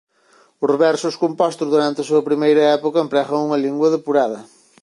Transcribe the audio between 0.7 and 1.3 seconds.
versos